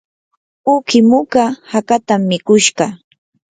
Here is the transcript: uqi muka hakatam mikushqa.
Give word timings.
uqi 0.73 0.99
muka 1.09 1.43
hakatam 1.71 2.21
mikushqa. 2.29 2.85